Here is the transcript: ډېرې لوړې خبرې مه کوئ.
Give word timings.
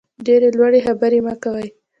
ډېرې 0.25 0.47
لوړې 0.57 0.79
خبرې 0.87 1.19
مه 1.25 1.33
کوئ. 1.43 1.67